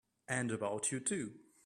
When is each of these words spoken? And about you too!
And 0.27 0.49
about 0.49 0.91
you 0.91 0.99
too! 0.99 1.33